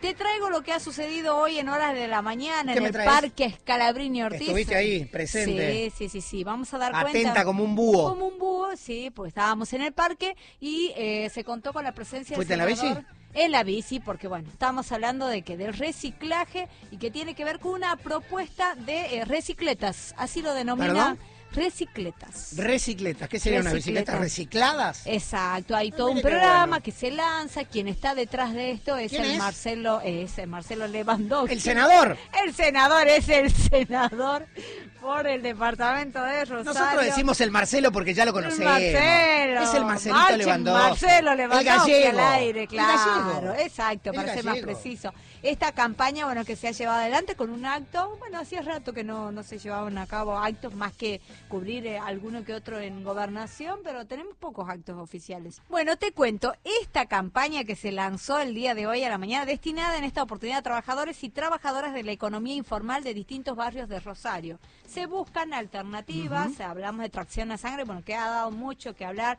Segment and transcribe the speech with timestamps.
[0.00, 2.92] Te traigo lo que ha sucedido hoy en horas de la mañana ¿Qué en el
[2.92, 3.10] traes?
[3.10, 4.42] Parque Scalabrini Ortiz.
[4.42, 5.90] Estuviste ahí, presente.
[5.90, 6.44] Sí, sí, sí, sí.
[6.44, 7.44] Vamos a dar Atenta cuenta.
[7.44, 8.10] como un búho.
[8.10, 11.92] Como un búho, sí, pues estábamos en el parque y eh, se contó con la
[11.92, 12.86] presencia del ¿Fuiste en la bici?
[12.86, 17.34] senador- En la bici, porque bueno, estamos hablando de que del reciclaje y que tiene
[17.34, 21.18] que ver con una propuesta de eh, recicletas, así lo denomina ¿Perdón?
[21.52, 22.56] Recicletas.
[22.56, 24.74] Recicletas, ¿qué serían unas bicicletas Recicletas.
[24.74, 25.06] recicladas?
[25.06, 26.82] Exacto, hay todo un programa bueno.
[26.82, 29.38] que se lanza, quien está detrás de esto es ¿Quién el es?
[29.38, 31.54] Marcelo, es el Marcelo Lewandowski.
[31.54, 32.16] El senador.
[32.44, 34.46] El senador es el senador
[35.00, 36.64] por el departamento de Rosario.
[36.64, 38.72] Nosotros decimos el Marcelo porque ya lo El conocemos.
[38.72, 39.60] Marcelo.
[39.62, 40.88] Es el Marcelito Marchen Lewandowski.
[40.88, 42.18] Marcelo Lewandowski El gallego.
[42.20, 43.34] al aire, El claro.
[43.34, 43.54] gallego.
[43.62, 45.12] Exacto, El para ser más preciso.
[45.42, 49.04] Esta campaña, bueno, que se ha llevado adelante con un acto, bueno, hacía rato que
[49.04, 53.04] no, no se llevaban a cabo actos más que cubrir eh, alguno que otro en
[53.04, 55.62] gobernación, pero tenemos pocos actos oficiales.
[55.68, 59.46] Bueno, te cuento, esta campaña que se lanzó el día de hoy a la mañana,
[59.46, 63.88] destinada en esta oportunidad a trabajadores y trabajadoras de la economía informal de distintos barrios
[63.88, 64.58] de Rosario.
[64.88, 69.38] Se buscan alternativas, hablamos de tracción a sangre, bueno, que ha dado mucho que hablar.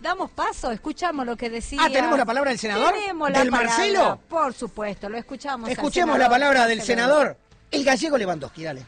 [0.00, 1.80] Damos paso, escuchamos lo que decía.
[1.82, 2.92] Ah, ¿tenemos la palabra del senador?
[2.94, 4.20] Tenemos la ¿Del palabra, Marcelo?
[4.28, 5.68] Por supuesto, lo escuchamos.
[5.68, 7.36] Escuchemos senador la palabra del senador,
[7.70, 8.82] el gallego Lewandowski, dale.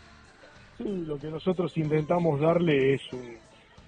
[0.78, 3.36] Sí, lo que nosotros intentamos darle es un,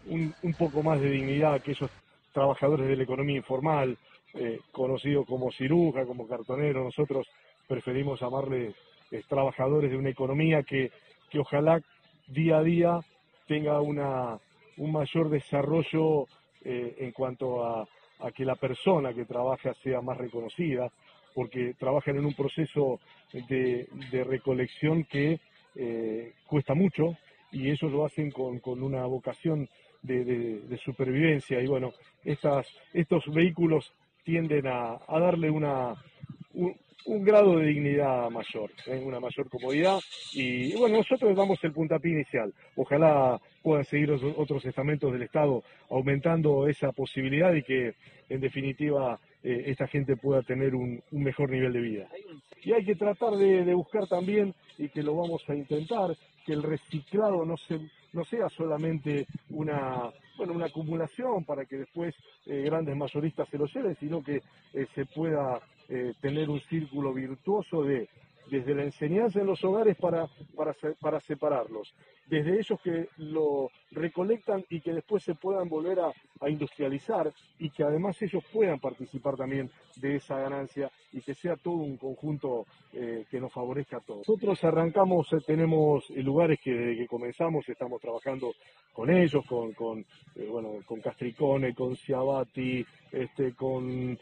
[0.08, 1.90] un- un poco más de dignidad a aquellos
[2.34, 3.96] trabajadores de la economía informal,
[4.34, 6.84] eh, conocidos como ciruja, como cartonero.
[6.84, 7.26] Nosotros
[7.68, 8.74] preferimos llamarles
[9.10, 10.90] eh, trabajadores de una economía que,
[11.30, 11.80] que ojalá
[12.28, 13.00] día a día
[13.46, 14.38] tenga una,
[14.78, 16.26] un mayor desarrollo
[16.64, 17.82] eh, en cuanto a,
[18.20, 20.88] a que la persona que trabaja sea más reconocida,
[21.34, 23.00] porque trabajan en un proceso
[23.48, 25.38] de, de recolección que
[25.74, 27.16] eh, cuesta mucho
[27.52, 29.68] y ellos lo hacen con, con una vocación
[30.02, 31.60] de, de- de supervivencia.
[31.60, 31.92] Y bueno,
[32.24, 33.92] estas, estos vehículos
[34.24, 35.94] tienden a, a darle una,
[36.54, 36.74] un,
[37.24, 39.02] grado de dignidad mayor, ¿eh?
[39.04, 39.98] una mayor comodidad
[40.32, 42.54] y bueno, nosotros damos el puntapié inicial.
[42.76, 47.94] Ojalá puedan seguir otros estamentos del Estado aumentando esa posibilidad y que
[48.28, 52.08] en definitiva eh, esta gente pueda tener un, mejor nivel de vida.
[52.62, 56.62] Y hay que tratar de, buscar también, y que lo vamos a intentar, que el
[56.62, 57.78] reciclado no, se,
[58.12, 62.14] no sea solamente una, bueno, una acumulación para que después
[62.46, 64.42] eh, grandes mayoristas se lo lleven, sino que
[64.74, 65.60] eh, se pueda
[66.22, 68.08] tener un círculo virtuoso de
[68.50, 70.26] desde la enseñanza en los hogares para,
[70.56, 71.94] para, para separarlos,
[72.32, 76.12] desde ellos que lo recolectan y que después se puedan volver a,
[76.48, 81.74] industrializar y que además ellos puedan participar también de esa ganancia y que sea todo
[81.74, 84.26] un conjunto eh, que nos favorezca a todos.
[84.26, 88.54] Nosotros arrancamos, eh, tenemos lugares que desde que comenzamos estamos trabajando
[88.92, 90.00] con ellos, con, con,
[90.34, 94.18] eh, bueno, con Castricone, con Ciabati, este, con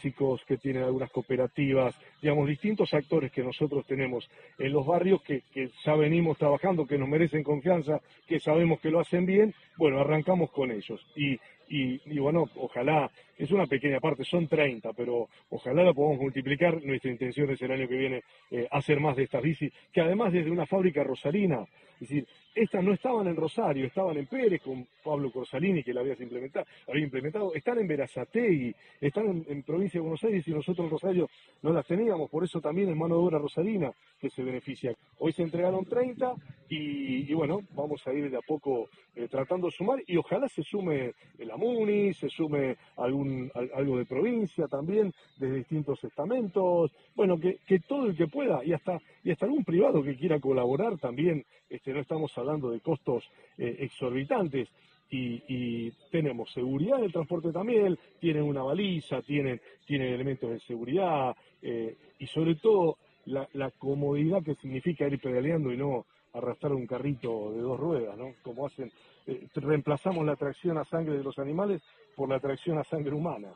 [0.00, 5.42] chicos que tienen algunas cooperativas, digamos, distintos actores que nosotros tenemos en los barrios que,
[5.52, 10.00] que ya venimos trabajando, que nos merecen confianza, que sabemos que lo hacen bien, bueno,
[10.00, 11.04] arrancamos con ellos.
[11.16, 11.34] Y,
[11.68, 16.82] y, y bueno, ojalá, es una pequeña parte, son 30, pero ojalá la podamos multiplicar.
[16.84, 20.32] Nuestra intención es el año que viene eh, hacer más de estas bicis, que además
[20.32, 21.64] desde una fábrica rosarina,
[21.94, 26.00] es decir, estas no estaban en Rosario, estaban en Pérez con Pablo Corsalini, que la
[26.00, 30.52] había implementado, había implementado están en Verazategui, están en, en provincia de Buenos Aires y
[30.52, 31.28] nosotros en Rosario
[31.62, 34.94] no las teníamos, por eso también es mano de obra rosarina que se beneficia.
[35.18, 36.34] Hoy se entregaron 30
[36.68, 40.48] y, y bueno, vamos a ir de a poco eh, tratando de sumar y ojalá
[40.48, 46.92] se sume el AMUNI, se sume algún, al- algo de provincia también, de distintos estamentos,
[47.14, 50.40] bueno, que, que todo el que pueda y hasta, y hasta algún privado que quiera
[50.40, 53.24] colaborar también, este, no estamos hablando de costos
[53.58, 54.68] eh, exorbitantes.
[55.10, 61.36] Y, y tenemos seguridad del transporte también, tienen una baliza, tienen, tienen elementos de seguridad
[61.62, 62.96] eh, y sobre todo
[63.26, 68.16] la, la comodidad que significa ir pedaleando y no arrastrar un carrito de dos ruedas,
[68.16, 68.34] ¿no?
[68.42, 68.90] Como hacen,
[69.26, 71.82] eh, reemplazamos la tracción a sangre de los animales
[72.16, 73.52] por la tracción a sangre humana.